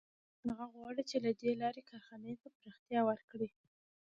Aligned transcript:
هغه 0.49 0.65
غواړي 0.73 1.03
چې 1.09 1.17
له 1.25 1.31
دې 1.41 1.51
لارې 1.61 1.81
کارخانې 1.91 2.33
ته 2.41 2.47
پراختیا 2.57 3.01
ورکړي 3.09 3.49